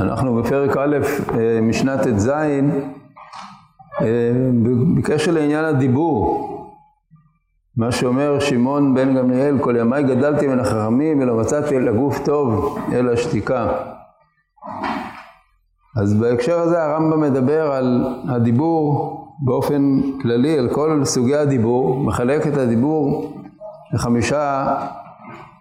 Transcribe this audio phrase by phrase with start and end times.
[0.00, 0.96] אנחנו בפרק א',
[1.38, 2.60] אה, משנה ט"ז, אה,
[4.96, 6.44] בקשר לעניין הדיבור,
[7.76, 13.16] מה שאומר שמעון בן גמליאל, כל ימיי גדלתי מן החכמים ולא מצאתי לגוף טוב אלא
[13.16, 13.68] שתיקה.
[15.96, 22.56] אז בהקשר הזה הרמב"ם מדבר על הדיבור באופן כללי, על כל סוגי הדיבור, מחלק את
[22.56, 23.32] הדיבור
[23.92, 24.74] לחמישה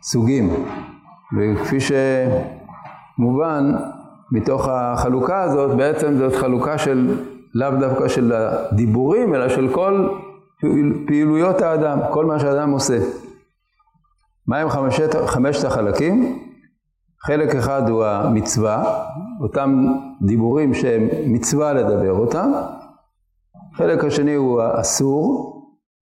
[0.02, 0.50] סוגים.
[1.38, 3.72] וכפי שמובן,
[4.32, 7.24] מתוך החלוקה הזאת, בעצם זאת חלוקה של,
[7.54, 10.10] לאו דווקא של הדיבורים, אלא של כל
[11.08, 12.98] פעילויות האדם, כל מה שהאדם עושה.
[14.48, 16.40] מהם חמשת, חמשת החלקים?
[17.22, 19.04] חלק אחד הוא המצווה,
[19.42, 19.86] אותם
[20.22, 22.52] דיבורים שהם מצווה לדבר אותם.
[23.74, 25.54] חלק השני הוא האסור,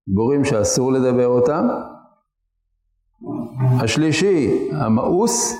[0.09, 1.69] דיבורים שאסור לדבר אותם.
[3.81, 5.57] השלישי, המאוס,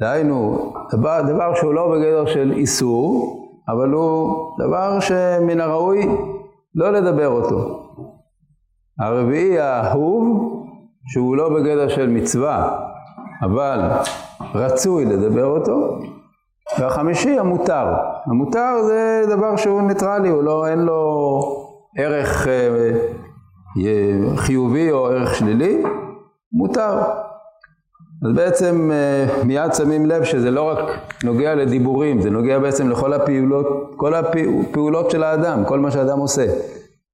[0.00, 6.06] דהיינו, דבר, דבר שהוא לא בגדר של איסור, אבל הוא דבר שמן הראוי
[6.74, 7.80] לא לדבר אותו.
[9.00, 10.50] הרביעי האהוב,
[11.06, 12.78] שהוא לא בגדר של מצווה,
[13.42, 13.80] אבל
[14.54, 15.98] רצוי לדבר אותו.
[16.78, 17.94] והחמישי המותר.
[18.26, 21.40] המותר זה דבר שהוא ניטרלי, הוא לא, אין לו
[21.98, 22.90] ערך אה,
[24.36, 25.82] חיובי או ערך שלילי,
[26.52, 26.98] מותר.
[28.24, 30.78] אז בעצם אה, מיד שמים לב שזה לא רק
[31.24, 36.46] נוגע לדיבורים, זה נוגע בעצם לכל הפעולות, כל הפעולות של האדם, כל מה שהאדם עושה.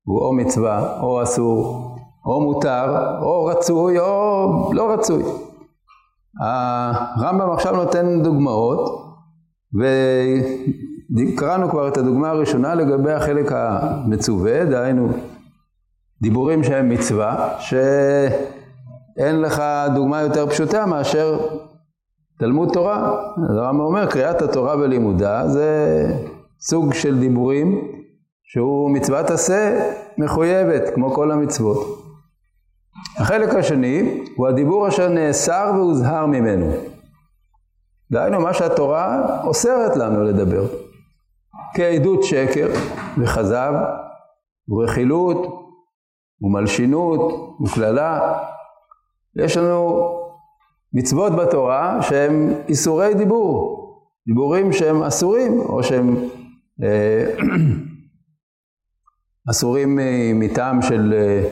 [0.05, 5.22] הוא או מצווה, או אסור, או מותר, או רצוי, או לא רצוי.
[6.41, 9.14] הרמב"ם עכשיו נותן דוגמאות,
[11.16, 15.08] וקראנו כבר את הדוגמה הראשונה לגבי החלק המצווה, דהיינו
[16.22, 17.75] דיבורים שהם מצווה, ש...
[19.21, 19.62] אין לך
[19.94, 21.39] דוגמה יותר פשוטה מאשר
[22.39, 23.21] תלמוד תורה.
[23.50, 26.06] אז הרמב"ם אומר, קריאת התורה ולימודה זה
[26.61, 27.89] סוג של דיבורים
[28.43, 32.05] שהוא מצוות עשה מחויבת, כמו כל המצוות.
[33.17, 36.67] החלק השני הוא הדיבור אשר נאסר והוזהר ממנו.
[38.11, 40.67] דהיינו מה שהתורה אוסרת לנו לדבר.
[41.75, 42.69] כעדות שקר
[43.19, 43.73] וכזב
[44.69, 45.67] ורכילות
[46.43, 48.39] ומלשינות וקללה
[49.37, 50.11] יש לנו
[50.93, 53.81] מצוות בתורה שהם איסורי דיבור,
[54.27, 56.17] דיבורים שהם אסורים, או שהם
[56.83, 57.35] אה,
[59.51, 59.99] אסורים
[60.35, 61.49] מטעם של אה,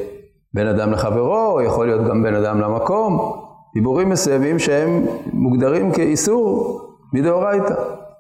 [0.55, 3.33] בין אדם לחברו, או יכול להיות גם בין אדם למקום,
[3.75, 6.81] דיבורים מסוימים שהם מוגדרים כאיסור
[7.13, 7.75] מדאורייתא.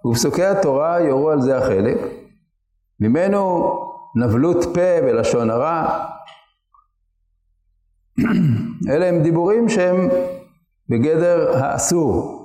[0.04, 1.98] ובפסוקי התורה יורו על זה החלק.
[3.00, 3.74] ממנו
[4.16, 6.04] נבלות פה ולשון הרע,
[8.90, 10.08] אלה הם דיבורים שהם
[10.88, 12.38] בגדר האסור.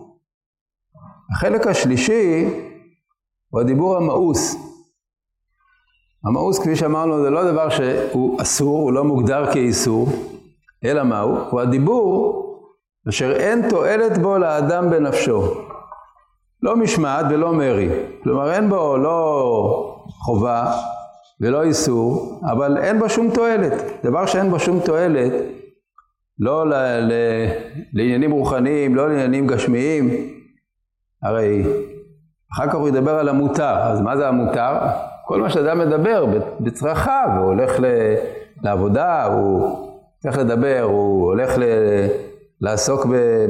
[1.35, 2.50] החלק השלישי
[3.50, 4.56] הוא הדיבור המאוס.
[6.25, 10.07] המאוס, כפי שאמרנו, זה לא דבר שהוא אסור, הוא לא מוגדר כאיסור,
[10.85, 11.38] אלא מהו?
[11.50, 12.39] הוא הדיבור
[13.09, 15.53] אשר אין תועלת בו לאדם בנפשו.
[16.62, 17.89] לא משמעת ולא מרי.
[18.23, 19.95] כלומר, אין בו לא
[20.25, 20.72] חובה
[21.41, 23.73] ולא איסור, אבל אין בו שום תועלת.
[24.03, 25.33] דבר שאין בו שום תועלת,
[26.39, 27.11] לא ל, ל,
[27.94, 30.09] לעניינים רוחניים, לא לעניינים גשמיים.
[31.23, 31.63] הרי
[32.53, 34.71] אחר כך הוא ידבר על המותר, אז מה זה המותר?
[35.25, 36.25] כל מה שאדם מדבר
[36.59, 37.85] בצרכיו, הוא הולך ל,
[38.63, 39.77] לעבודה, הוא
[40.19, 41.63] צריך לדבר, הוא הולך ל,
[42.61, 43.05] לעסוק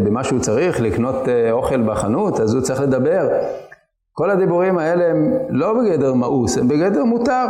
[0.06, 3.28] במה שהוא צריך, לקנות אה, אוכל בחנות, אז הוא צריך לדבר.
[4.12, 7.46] כל הדיבורים האלה הם לא בגדר מאוס, הם בגדר מותר.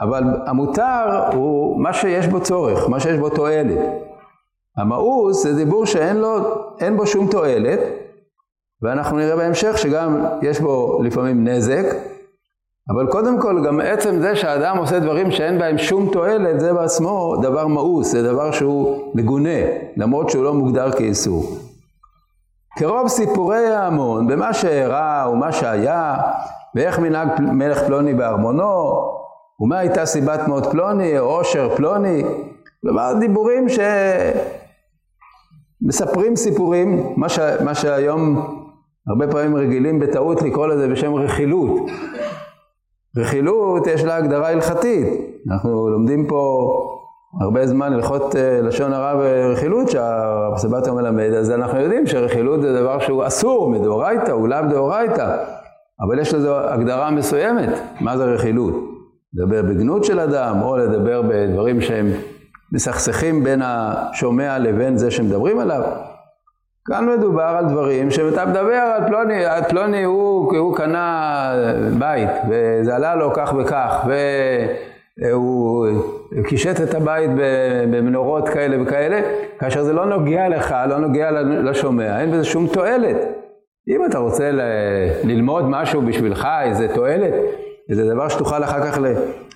[0.00, 3.78] אבל המותר הוא מה שיש בו צורך, מה שיש בו תועלת.
[4.78, 6.38] המאוס זה דיבור שאין לו,
[6.80, 7.78] אין בו שום תועלת,
[8.82, 11.84] ואנחנו נראה בהמשך שגם יש בו לפעמים נזק,
[12.88, 17.36] אבל קודם כל גם עצם זה שהאדם עושה דברים שאין בהם שום תועלת, זה בעצמו
[17.42, 19.58] דבר מאוס, זה דבר שהוא מגונה,
[19.96, 21.44] למרות שהוא לא מוגדר כאיסור.
[22.78, 26.16] כרוב סיפורי ההמון, במה שאירע ומה שהיה,
[26.74, 29.02] ואיך מנהג מלך פלוני בארמונו,
[29.60, 32.24] ומה הייתה סיבת מות פלוני, או עושר פלוני,
[32.82, 33.78] כלומר דיבורים ש...
[35.82, 37.38] מספרים סיפורים, מה, ש...
[37.64, 38.36] מה שהיום
[39.08, 41.70] הרבה פעמים רגילים בטעות לקרוא לזה בשם רכילות.
[43.16, 45.06] רכילות יש לה הגדרה הלכתית.
[45.50, 46.72] אנחנו לומדים פה
[47.40, 52.80] הרבה זמן הלכות אה, לשון הרע ורכילות שהרב סבתו מלמד, אז אנחנו יודעים שרכילות זה
[52.80, 55.36] דבר שהוא אסור מדאורייתא, הוא לאו דאורייתא,
[56.06, 57.68] אבל יש לזה הגדרה מסוימת,
[58.00, 58.74] מה זה רכילות?
[59.34, 62.06] לדבר בגנות של אדם, או לדבר בדברים שהם
[62.72, 65.82] מסכסכים בין השומע לבין זה שמדברים עליו.
[66.88, 71.52] כאן מדובר על דברים שאתה מדבר על פלוני, על פלוני הוא, הוא קנה
[71.98, 74.06] בית וזה עלה לו כך וכך
[75.30, 75.86] והוא
[76.48, 77.30] קישט את הבית
[77.90, 79.20] במנורות כאלה וכאלה,
[79.58, 83.16] כאשר זה לא נוגע לך, לא נוגע לשומע, אין בזה שום תועלת.
[83.88, 84.60] אם אתה רוצה ל-
[85.24, 87.32] ללמוד משהו בשבילך, איזה תועלת,
[87.90, 88.98] איזה דבר שתוכל אחר כך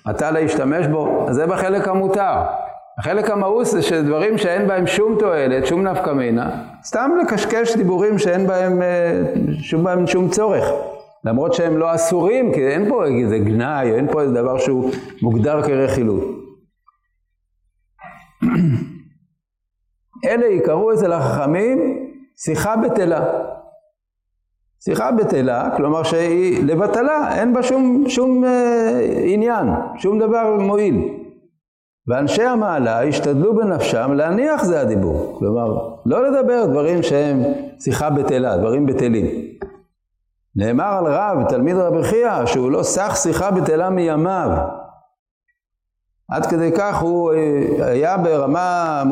[0.09, 2.33] אתה להשתמש בו, אז זה בחלק המותר.
[2.99, 8.47] החלק המאוס זה שדברים שאין בהם שום תועלת, שום נפקא מינה, סתם לקשקש דיבורים שאין
[8.47, 9.21] בהם אה,
[9.61, 10.65] שום, בהם שום צורך.
[11.23, 14.91] למרות שהם לא אסורים, כי אין פה איזה גנאי, אין פה איזה דבר שהוא
[15.21, 16.23] מוגדר כרכילות.
[20.25, 22.07] אלה יקראו אצל החכמים
[22.37, 23.25] שיחה בטלה.
[24.83, 29.67] שיחה בטלה, כלומר שהיא לבטלה, אין בה שום, שום אה, עניין,
[29.97, 31.20] שום דבר מועיל.
[32.07, 35.35] ואנשי המעלה השתדלו בנפשם להניח זה הדיבור.
[35.39, 37.43] כלומר, לא לדבר דברים שהם
[37.79, 39.25] שיחה בטלה, דברים בטלים.
[40.55, 44.49] נאמר על רב, תלמיד רבי חייא, שהוא לא סך שיחה בטלה מימיו.
[46.31, 49.03] עד כדי כך הוא אה, היה ברמה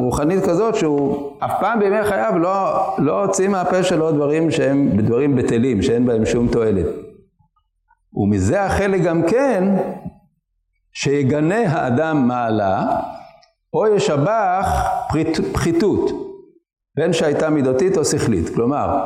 [0.00, 5.36] רוחנית כזאת שהוא אף פעם בימי חייו לא, לא הוציא מהפה שלו דברים שהם דברים
[5.36, 6.86] בטלים, שאין בהם שום תועלת.
[8.14, 9.76] ומזה החלק גם כן
[10.94, 13.00] שיגנה האדם מעלה,
[13.72, 14.88] או ישבח
[15.52, 16.10] פחיתות,
[16.96, 18.54] בין שהייתה מידותית או שכלית.
[18.54, 19.04] כלומר,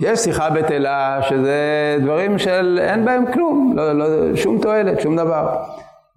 [0.00, 5.56] יש שיחה בטלה שזה דברים של אין בהם כלום, לא, לא, שום תועלת, שום דבר.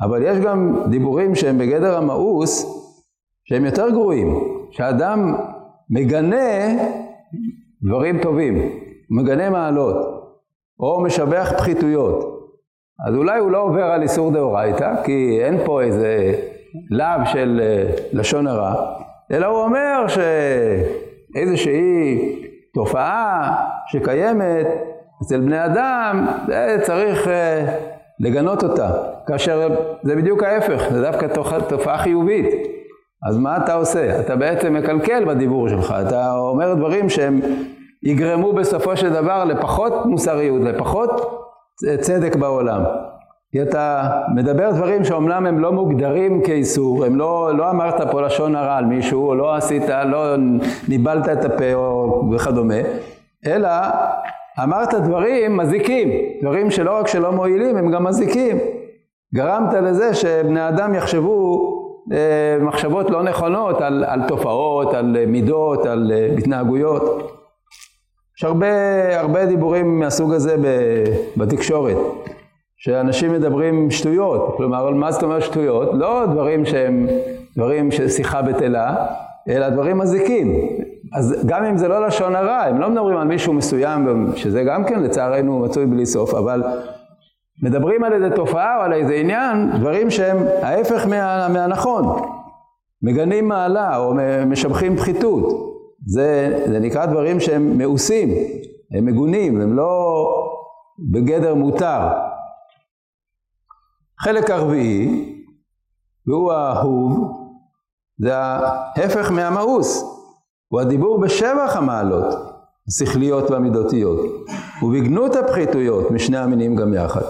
[0.01, 2.65] אבל יש גם דיבורים שהם בגדר המאוס,
[3.45, 4.35] שהם יותר גרועים,
[4.71, 5.35] שאדם
[5.89, 6.67] מגנה
[7.83, 8.69] דברים טובים,
[9.09, 9.95] מגנה מעלות,
[10.79, 12.28] או משבח פחיתויות.
[13.07, 16.33] אז אולי הוא לא עובר על איסור דאורייתא, כי אין פה איזה
[16.89, 18.73] לאו של אה, לשון הרע,
[19.31, 20.05] אלא הוא אומר
[21.35, 22.19] שאיזושהי
[22.73, 23.55] תופעה
[23.87, 24.67] שקיימת
[25.23, 26.27] אצל בני אדם,
[26.81, 27.65] צריך אה,
[28.19, 28.89] לגנות אותה,
[29.27, 29.69] כאשר
[30.03, 31.27] זה בדיוק ההפך, זה דווקא
[31.69, 32.45] תופעה חיובית.
[33.29, 34.19] אז מה אתה עושה?
[34.19, 37.39] אתה בעצם מקלקל בדיבור שלך, אתה אומר דברים שהם
[38.03, 41.39] יגרמו בסופו של דבר לפחות מוסריות, לפחות
[41.99, 42.83] צדק בעולם.
[43.51, 48.55] כי אתה מדבר דברים שאומנם הם לא מוגדרים כאיסור, הם לא, לא אמרת פה לשון
[48.55, 50.35] הרע על מישהו, או לא עשית, לא
[50.87, 52.75] ניבלת את הפה או וכדומה,
[53.47, 53.69] אלא
[54.63, 56.09] אמרת דברים מזיקים,
[56.41, 58.57] דברים שלא רק שלא מועילים, הם גם מזיקים.
[59.35, 61.69] גרמת לזה שבני אדם יחשבו
[62.13, 67.31] אה, מחשבות לא נכונות על, על תופעות, על מידות, על אה, התנהגויות.
[68.39, 68.67] יש הרבה,
[69.19, 70.55] הרבה דיבורים מהסוג הזה
[71.37, 71.97] בתקשורת,
[72.77, 75.89] שאנשים מדברים שטויות, כלומר, מה זאת אומרת שטויות?
[75.93, 77.07] לא דברים שהם
[77.57, 78.95] דברים של שיחה בטלה,
[79.49, 80.53] אלא דברים מזיקים.
[81.17, 84.83] אז גם אם זה לא לשון הרע, הם לא מדברים על מישהו מסוים, שזה גם
[84.83, 86.63] כן לצערנו מצוי בלי סוף, אבל
[87.63, 92.21] מדברים על איזה תופעה או על איזה עניין, דברים שהם ההפך מה, מהנכון.
[93.03, 94.13] מגנים מעלה או
[94.45, 95.69] משבחים פחיתות.
[96.05, 98.29] זה, זה נקרא דברים שהם מאוסים,
[98.97, 100.25] הם מגונים, הם לא
[101.11, 101.99] בגדר מותר.
[104.19, 105.35] חלק הרביעי,
[106.27, 107.39] והוא האהוב,
[108.17, 110.03] זה ההפך מהמאוס,
[110.67, 112.33] הוא הדיבור בשבח המעלות,
[112.87, 114.19] השכליות והמידותיות,
[114.83, 117.21] ובגנות הפחיתויות משני המינים גם יחד.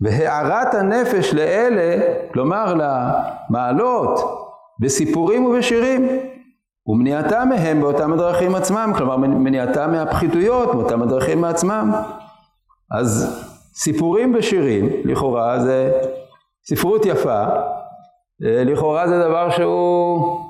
[0.00, 4.20] והארת הנפש לאלה, כלומר למעלות,
[4.80, 6.08] בסיפורים ובשירים,
[6.88, 11.92] ומניעתה מהם באותם הדרכים עצמם, כלומר מניעתה מהפחיתויות באותם הדרכים מעצמם.
[12.98, 13.38] אז
[13.74, 16.00] סיפורים ושירים, לכאורה זה
[16.68, 17.44] ספרות יפה,
[18.44, 20.40] אה, לכאורה זה דבר שהוא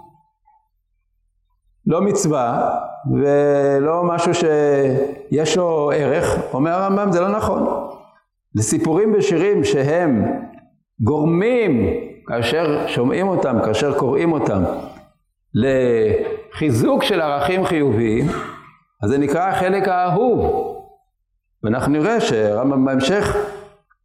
[1.87, 2.79] לא מצווה
[3.13, 7.89] ולא משהו שיש לו ערך, אומר הרמב"ם זה לא נכון.
[8.55, 10.25] לסיפורים ושירים שהם
[11.01, 11.91] גורמים
[12.27, 14.63] כאשר שומעים אותם, כאשר קוראים אותם,
[16.53, 18.27] לחיזוק של ערכים חיוביים,
[19.03, 20.75] אז זה נקרא החלק האהוב.
[21.63, 23.37] ואנחנו נראה שרמב"ם בהמשך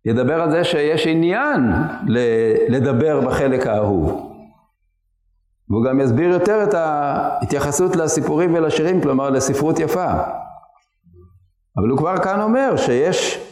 [0.06, 1.72] ידבר על זה שיש עניין
[2.70, 4.30] לדבר בחלק האהוב.
[5.70, 10.12] והוא גם יסביר יותר את ההתייחסות לסיפורים ולשירים, כלומר לספרות יפה.
[11.78, 13.50] אבל הוא כבר כאן אומר שיש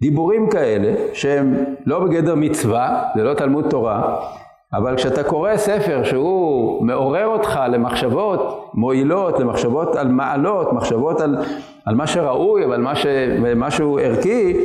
[0.00, 4.30] דיבורים כאלה שהם לא בגדר מצווה, זה לא תלמוד תורה,
[4.72, 11.36] אבל כשאתה קורא ספר שהוא מעורר אותך למחשבות מועילות, למחשבות על מעלות, מחשבות על,
[11.84, 13.06] על מה שראוי, אבל מה ש,
[13.56, 14.56] משהו ערכי,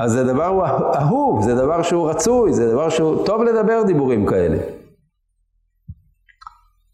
[0.00, 4.56] אז זה דבר אהוב, זה דבר שהוא רצוי, זה דבר שהוא טוב לדבר דיבורים כאלה.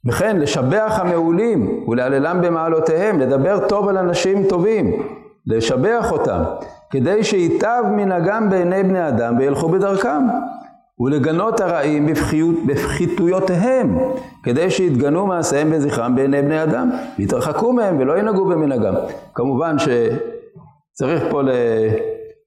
[0.08, 5.02] וכן לשבח המעולים ולהללם במעלותיהם, לדבר טוב על אנשים טובים,
[5.46, 6.42] לשבח אותם,
[6.90, 10.26] כדי שייטב מנהגם בעיני בני אדם וילכו בדרכם.
[11.00, 12.06] ולגנות הרעים
[12.66, 13.98] בפחיתויותיהם,
[14.42, 18.94] כדי שיתגנו מעשיהם בזכרם בעיני בני אדם, ויתרחקו מהם ולא ינהגו במנהגם.
[19.34, 21.40] כמובן שצריך פה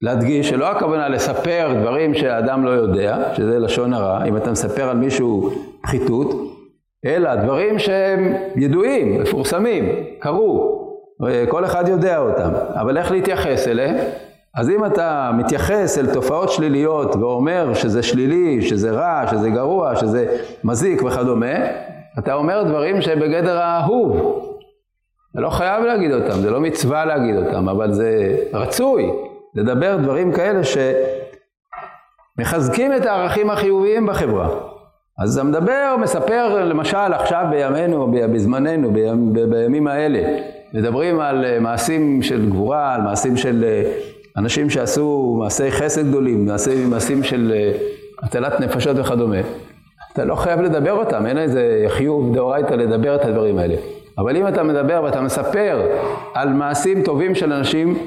[0.02, 4.98] להדגיש שלא הכוונה לספר דברים שהאדם לא יודע, שזה לשון הרע, אם אתה מספר על
[4.98, 5.52] מישהו
[5.84, 6.36] פחיתות,
[7.06, 9.86] אלא דברים שהם ידועים, מפורסמים,
[10.20, 10.82] קרו,
[11.50, 13.96] כל אחד יודע אותם, אבל איך להתייחס אליהם?
[14.56, 20.38] אז אם אתה מתייחס אל תופעות שליליות ואומר שזה שלילי, שזה רע, שזה גרוע, שזה
[20.64, 21.54] מזיק וכדומה,
[22.20, 24.38] אתה אומר דברים שהם בגדר האהוב.
[25.32, 29.12] אתה לא חייב להגיד אותם, זה לא מצווה להגיד אותם, אבל זה רצוי
[29.56, 30.62] לדבר דברים כאלה
[32.38, 34.50] שמחזקים את הערכים החיוביים בחברה.
[35.20, 38.92] אז אתה מדבר, מספר, למשל עכשיו בימינו, בזמננו,
[39.50, 40.40] בימים האלה,
[40.74, 43.66] מדברים על מעשים של גבורה, על מעשים של
[44.38, 47.78] אנשים שעשו מעשי חסד גדולים, מעשי, מעשים של אה,
[48.24, 49.38] הטלת נפשות וכדומה,
[50.14, 53.76] אתה לא חייב לדבר אותם, אין איזה חיוב דאורייתא לדבר את הדברים האלה.
[54.18, 55.82] אבל אם אתה מדבר ואתה מספר
[56.34, 57.98] על מעשים טובים של אנשים,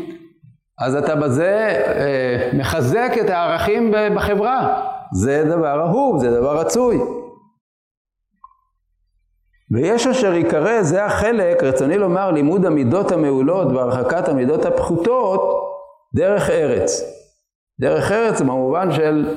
[0.81, 4.81] אז אתה בזה אה, מחזק את הערכים בחברה.
[5.15, 6.99] זה דבר אהוב, זה דבר רצוי.
[9.71, 15.74] ויש אשר יקרא, זה החלק, רצוני לומר, לימוד המידות המעולות והרחקת המידות הפחותות,
[16.15, 17.03] דרך ארץ.
[17.81, 19.35] דרך ארץ במובן של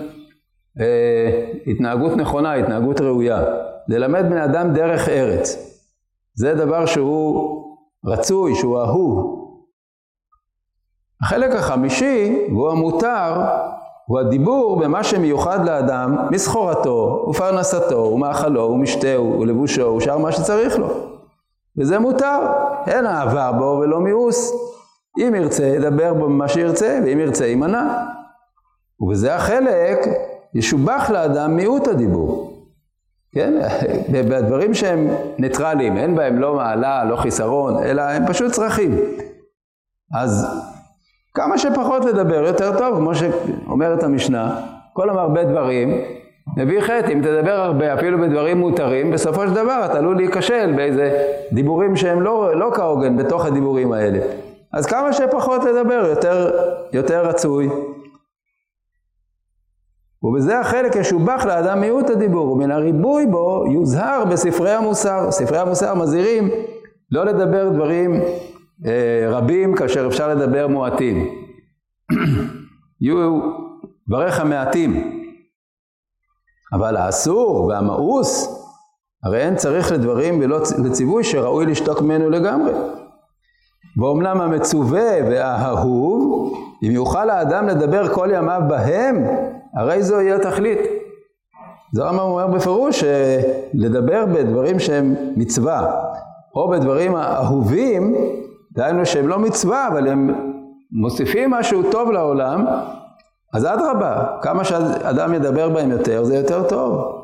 [0.81, 3.43] אה, התנהגות נכונה, התנהגות ראויה.
[3.87, 5.73] ללמד בני אדם דרך ארץ.
[6.35, 7.63] זה דבר שהוא
[8.05, 9.37] רצוי, שהוא אהוב.
[11.23, 13.33] החלק החמישי, והוא המותר,
[14.05, 20.87] הוא הדיבור במה שמיוחד לאדם מסחורתו ופרנסתו ומאכלו ומשתהו ולבושו ושאר מה שצריך לו.
[21.77, 22.39] וזה מותר,
[22.87, 24.51] אין אהבה בו ולא מיאוס.
[25.17, 28.03] אם ירצה, ידבר במה שירצה, ואם ירצה, יימנע.
[28.99, 29.99] ובזה החלק
[30.53, 32.53] ישובח לאדם מיעוט הדיבור.
[33.33, 33.53] כן?
[34.09, 35.07] בדברים שהם
[35.37, 38.95] ניטרליים, אין בהם לא מעלה, לא חיסרון, אלא הם פשוט צרכים.
[40.15, 40.47] אז
[41.33, 44.61] כמה שפחות לדבר יותר טוב, כמו שאומרת המשנה,
[44.93, 46.01] כל המרבה דברים
[46.57, 51.23] מביא חטא, אם תדבר הרבה, אפילו בדברים מותרים, בסופו של דבר אתה עלול להיכשל באיזה
[51.51, 54.19] דיבורים שהם לא, לא כהוגן בתוך הדיבורים האלה.
[54.73, 56.51] אז כמה שפחות לדבר, יותר,
[56.93, 57.69] יותר רצוי.
[60.23, 65.31] ובזה החלק ישובח לאדם מיעוט הדיבור, ומן הריבוי בו יוזהר בספרי המוסר.
[65.31, 66.49] ספרי המוסר מזהירים
[67.11, 68.21] לא לדבר דברים
[68.85, 71.25] אה, רבים כאשר אפשר לדבר מועטים.
[73.01, 73.39] יהיו
[74.07, 75.13] דבריך מעטים.
[76.73, 78.63] אבל האסור והמאוס,
[79.23, 82.71] הרי אין צריך לדברים ולא לציווי שראוי לשתוק ממנו לגמרי.
[83.97, 89.25] ואומנם המצווה והאהוב, אם יוכל האדם לדבר כל ימיו בהם,
[89.73, 90.79] הרי זו יהיה תכלית.
[91.93, 96.01] זוהר אומר בפירוש שלדבר בדברים שהם מצווה,
[96.55, 98.15] או בדברים האהובים,
[98.71, 100.35] דהיינו שהם לא מצווה, אבל הם
[100.91, 102.65] מוסיפים משהו טוב לעולם,
[103.53, 107.23] אז אדרבה, כמה שאדם ידבר בהם יותר, זה יותר טוב.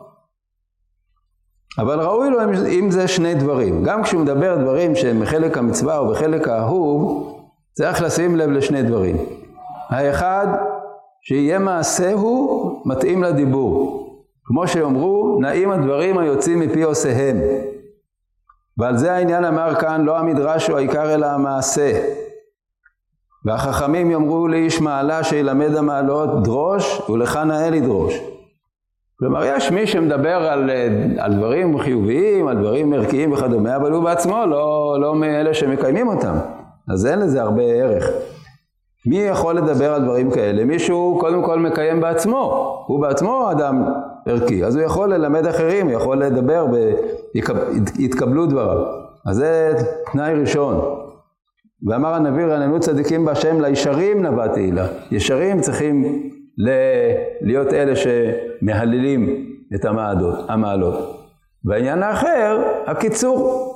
[1.77, 2.39] אבל ראוי לו
[2.79, 3.83] אם זה שני דברים.
[3.83, 7.29] גם כשהוא מדבר דברים שהם בחלק המצווה או בחלק האהוב,
[7.73, 9.17] צריך לשים לב לשני דברים.
[9.89, 10.47] האחד,
[11.21, 13.99] שיהיה מעשהו מתאים לדיבור.
[14.45, 17.37] כמו שאומרו, נעים הדברים היוצאים מפי עושיהם.
[18.77, 21.91] ועל זה העניין אמר כאן, לא המדרש הוא העיקר אלא המעשה.
[23.45, 28.32] והחכמים יאמרו לאיש מעלה שילמד המעלות דרוש ולך נאה לדרוש.
[29.19, 30.69] כלומר, יש מי שמדבר על,
[31.17, 36.35] על דברים חיוביים, על דברים ערכיים וכדומה, אבל הוא בעצמו לא, לא מאלה שמקיימים אותם.
[36.93, 38.09] אז אין לזה הרבה ערך.
[39.05, 40.65] מי יכול לדבר על דברים כאלה?
[40.65, 42.83] מישהו קודם כל מקיים בעצמו.
[42.87, 43.83] הוא בעצמו אדם
[44.27, 46.67] ערכי, אז הוא יכול ללמד אחרים, הוא יכול לדבר
[47.35, 48.83] ויתקבלו דבריו.
[49.25, 49.73] אז זה
[50.11, 50.81] תנאי ראשון.
[51.87, 54.87] ואמר הנביא רעננו צדיקים בהשם לישרים נבע תהילה.
[55.11, 56.29] ישרים צריכים
[57.41, 59.45] להיות אלה שמהללים
[59.75, 61.19] את המעדות, המעלות.
[61.65, 63.69] והעניין האחר, הקיצור,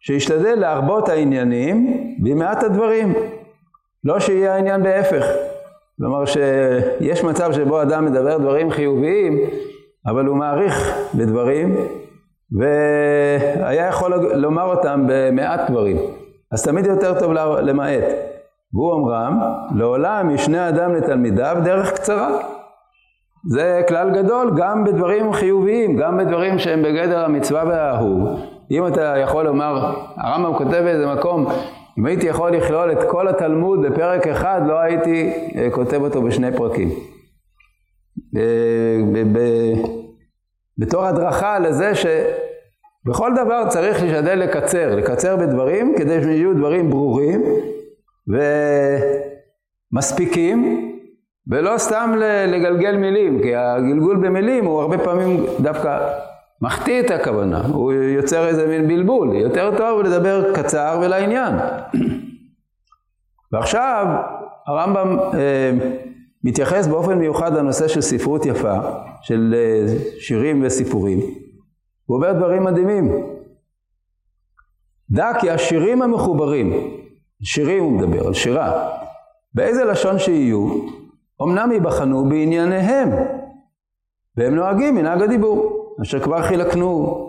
[0.00, 3.14] שישתדל להרבות העניינים במעט הדברים.
[4.04, 5.26] לא שיהיה העניין בהפך.
[5.98, 9.38] כלומר שיש מצב שבו אדם מדבר דברים חיוביים,
[10.06, 11.76] אבל הוא מעריך בדברים,
[12.58, 15.96] והיה יכול לומר אותם במעט דברים.
[16.52, 18.04] אז תמיד יותר טוב למעט.
[18.74, 19.40] והוא אומרם,
[19.74, 22.38] לעולם ישנה אדם לתלמידיו דרך קצרה.
[23.48, 28.40] זה כלל גדול גם בדברים חיוביים, גם בדברים שהם בגדר המצווה והאהוב.
[28.70, 31.46] אם אתה יכול לומר, הרמב"ם כותב באיזה מקום,
[31.98, 36.56] אם הייתי יכול לכלול את כל התלמוד בפרק אחד, לא הייתי אה, כותב אותו בשני
[36.56, 36.88] פרקים.
[40.78, 47.42] בתור הדרכה לזה שבכל דבר צריך לשדל לקצר, לקצר בדברים כדי שיהיו דברים ברורים
[49.92, 50.90] ומספיקים
[51.46, 52.12] ולא סתם
[52.46, 56.10] לגלגל מילים, כי הגלגול במילים הוא הרבה פעמים דווקא
[56.60, 61.54] מחטיא את הכוונה, הוא יוצר איזה מין בלבול, יותר טוב לדבר קצר ולעניין.
[63.52, 64.06] ועכשיו
[64.66, 65.70] הרמב"ם אה,
[66.44, 68.74] מתייחס באופן מיוחד לנושא של ספרות יפה,
[69.22, 71.20] של אה, שירים וסיפורים.
[72.06, 73.26] הוא אומר דברים מדהימים.
[75.10, 76.96] דע כי השירים המחוברים,
[77.44, 78.90] שירים הוא מדבר, על שירה,
[79.54, 80.68] באיזה לשון שיהיו,
[81.42, 83.10] אמנם ייבחנו בענייניהם,
[84.36, 85.84] והם נוהגים מנהג הדיבור.
[86.02, 87.20] אשר כבר חילקנו.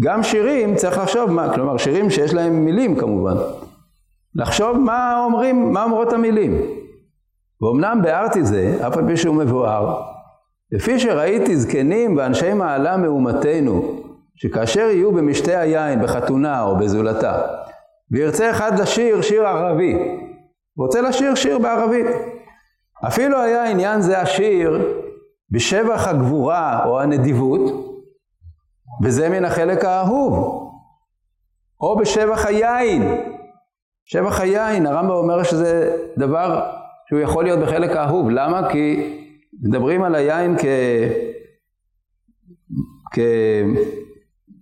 [0.00, 3.34] גם שירים צריך לחשוב, מה, כלומר שירים שיש להם מילים כמובן,
[4.34, 6.60] לחשוב מה אומרים, מה אומרות המילים.
[7.60, 10.02] ואומנם ביארתי זה, אף על פי שהוא מבואר,
[10.72, 14.02] לפי שראיתי זקנים ואנשי מעלה מאומתנו,
[14.34, 17.42] שכאשר יהיו במשתה היין, בחתונה או בזולתה,
[18.10, 19.94] וירצה אחד לשיר שיר ערבי,
[20.78, 22.06] רוצה לשיר שיר בערבית.
[23.06, 25.02] אפילו היה עניין זה השיר
[25.50, 27.62] בשבח הגבורה או הנדיבות,
[29.04, 30.62] וזה מן החלק האהוב,
[31.80, 33.02] או בשבח היין.
[34.04, 36.70] שבח היין, הרמב"ם אומר שזה דבר
[37.08, 38.30] שהוא יכול להיות בחלק האהוב.
[38.30, 38.70] למה?
[38.72, 39.16] כי
[39.62, 40.64] מדברים על היין כ...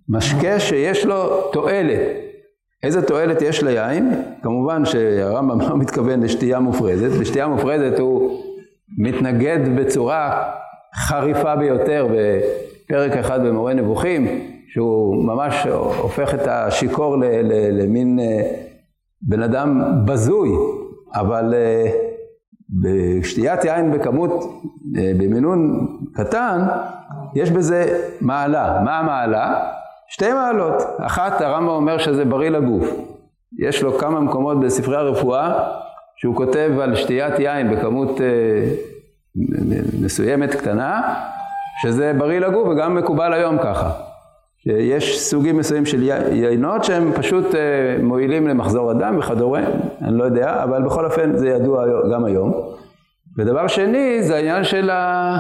[0.09, 2.24] כמשקה שיש לו תועלת.
[2.85, 4.23] איזה תועלת יש ליין?
[4.43, 7.21] כמובן שהרמב"ם לא מתכוון לשתייה מופרזת.
[7.21, 8.41] בשתייה מופרזת הוא
[8.99, 10.51] מתנגד בצורה
[10.95, 14.27] חריפה ביותר בפרק אחד במורה נבוכים,
[14.69, 15.67] שהוא ממש
[16.03, 17.17] הופך את השיכור
[17.73, 18.43] למין אה,
[19.23, 20.51] בן אדם בזוי,
[21.15, 21.91] אבל אה,
[22.83, 24.31] בשתיית יין בכמות,
[24.99, 26.61] אה, במינון קטן,
[27.35, 28.81] יש בזה מעלה.
[28.85, 29.71] מה המעלה?
[30.15, 30.83] שתי מעלות.
[31.01, 32.85] אחת, הרמב"ם אומר שזה בריא לגוף.
[33.59, 35.69] יש לו כמה מקומות בספרי הרפואה
[36.17, 38.21] שהוא כותב על שתיית יין בכמות
[40.03, 41.15] מסוימת קטנה,
[41.83, 43.91] שזה בריא לגוף וגם מקובל היום ככה.
[44.59, 49.61] שיש סוגים מסוימים של יינות שהם פשוט אה, מועילים למחזור הדם וכדומה,
[50.03, 52.53] אני לא יודע, אבל בכל אופן זה ידוע גם היום.
[53.39, 55.37] ודבר שני זה העניין של ה...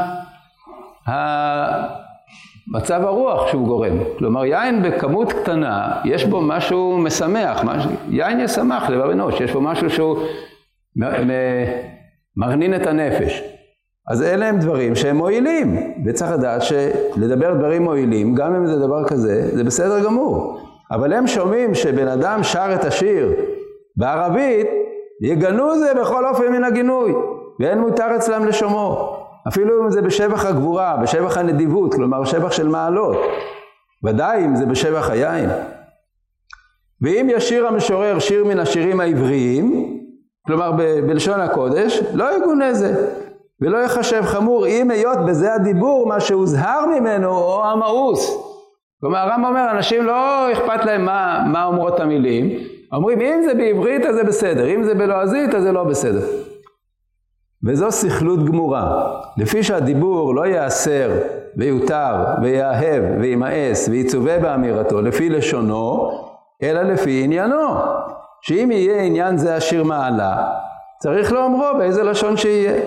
[2.72, 3.98] מצב הרוח שהוא גורם.
[4.18, 9.60] כלומר, יין בכמות קטנה, יש בו משהו משמח, משהו, יין ישמח לבב אנוש, יש בו
[9.60, 10.18] משהו שהוא
[12.36, 13.42] מרנין את הנפש.
[14.08, 19.04] אז אלה הם דברים שהם מועילים, וצריך לדעת שלדבר דברים מועילים, גם אם זה דבר
[19.08, 20.60] כזה, זה בסדר גמור.
[20.90, 23.32] אבל הם שומעים שבן אדם שר את השיר
[23.96, 24.66] בערבית,
[25.22, 27.12] יגנו זה בכל אופן מן הגינוי,
[27.60, 29.13] ואין מותר אצלם לשומעו.
[29.48, 33.16] אפילו אם זה בשבח הגבורה, בשבח הנדיבות, כלומר שבח של מעלות.
[34.04, 35.50] ודאי אם זה בשבח היין.
[37.02, 39.98] ואם ישיר המשורר שיר מן השירים העבריים,
[40.46, 40.72] כלומר
[41.06, 43.10] בלשון הקודש, לא יגונה זה.
[43.60, 48.54] ולא יחשב חמור אם היות בזה הדיבור מה שהוזהר ממנו או המאוס.
[49.00, 52.50] כלומר הרמב"ם אומר אנשים לא אכפת להם מה, מה אומרות המילים,
[52.92, 56.26] אומרים אם זה בעברית אז זה בסדר, אם זה בלועזית אז זה לא בסדר.
[57.66, 61.10] וזו סכלות גמורה, לפי שהדיבור לא ייאסר
[61.56, 66.10] ויותר ויאהב וימאס ויצווה באמירתו לפי לשונו,
[66.62, 67.74] אלא לפי עניינו.
[68.42, 70.50] שאם יהיה עניין זה השיר מעלה,
[70.98, 72.80] צריך לאומרו באיזה לשון שיהיה.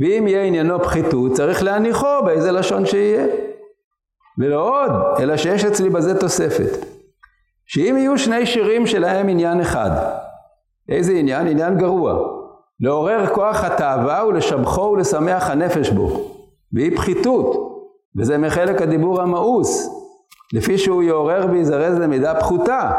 [0.00, 3.26] ואם יהיה עניינו פחיתות, צריך להניחו באיזה לשון שיהיה.
[4.38, 4.90] ולא עוד,
[5.20, 6.86] אלא שיש אצלי בזה תוספת.
[7.66, 9.90] שאם יהיו שני שירים שלהם עניין אחד,
[10.88, 11.46] איזה עניין?
[11.46, 12.39] עניין גרוע.
[12.80, 16.20] לעורר כוח התאווה ולשבחו ולשמח הנפש בו.
[16.72, 17.76] ואי פחיתות,
[18.16, 19.96] וזה מחלק הדיבור המאוס,
[20.52, 22.90] לפי שהוא יעורר ויזרז למידה פחותה,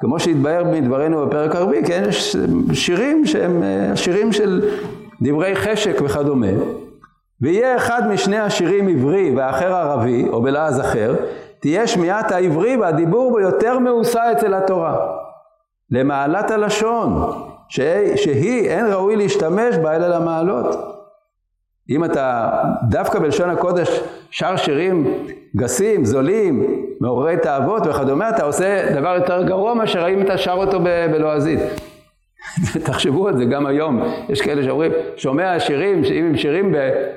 [0.00, 2.36] כמו שהתבהר מדברנו בפרק הרביעי, כן, יש
[2.72, 3.62] שירים שהם
[3.94, 4.70] שירים של
[5.22, 6.46] דברי חשק וכדומה,
[7.40, 11.14] ויהיה אחד משני השירים עברי והאחר ערבי, או בלעז אחר,
[11.60, 14.96] תהיה שמיעת העברי והדיבור בו יותר מאוסה אצל התורה.
[15.90, 17.32] למעלת הלשון,
[17.68, 20.76] שהיא, שהיא אין ראוי להשתמש בה אלא למעלות.
[21.90, 22.50] אם אתה
[22.88, 24.00] דווקא בלשון הקודש
[24.30, 25.26] שר שירים
[25.56, 30.80] גסים, זולים, מעוררי תאוות וכדומה, אתה עושה דבר יותר גרוע מאשר אם אתה שר אותו
[31.12, 31.60] בלועזית.
[32.86, 36.74] תחשבו על זה גם היום, יש כאלה שאומרים, שומע שירים, שאם הם שירים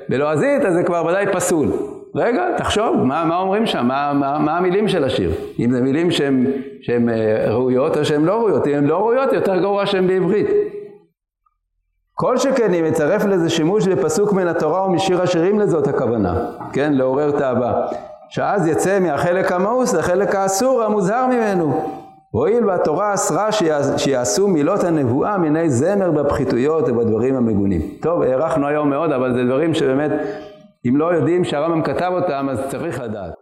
[0.08, 1.68] בלועזית אז זה כבר ודאי פסול.
[2.14, 3.86] רגע, תחשוב, מה, מה אומרים שם?
[3.86, 5.32] מה, מה, מה המילים של השיר?
[5.58, 6.10] אם זה מילים
[6.80, 7.08] שהן
[7.48, 8.66] ראויות או שהן לא ראויות.
[8.66, 10.46] אם הן לא ראויות, יותר גרוע שהן בעברית.
[12.14, 17.30] כל שכן אם יצרף לזה שימוש בפסוק מן התורה ומשיר השירים לזאת הכוונה, כן, לעורר
[17.30, 17.86] תאווה.
[18.28, 21.90] שאז יצא מהחלק המאוס לחלק האסור המוזהר ממנו.
[22.30, 23.48] הואיל והתורה אסרה
[23.96, 27.80] שיעשו מילות הנבואה מיני זמר בפחיתויות ובדברים המגונים.
[28.02, 30.10] טוב, הארכנו היום מאוד, אבל זה דברים שבאמת,
[30.88, 33.32] אם לא יודעים שהרמב"ם כתב אותם, אז צריך לדעת.